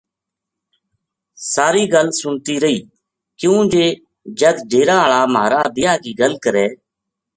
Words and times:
ساری 1.53 1.83
گل 1.93 2.07
سُنتی 2.21 2.55
رہی 2.63 2.79
کیوں 3.39 3.59
جے 3.71 3.85
جَد 4.39 4.57
ڈیرا 4.69 4.97
ہالا 5.01 5.21
مھارا 5.33 5.61
بیاہ 5.75 5.97
کی 6.03 6.11
گَل 6.21 6.33
کرے 6.43 6.67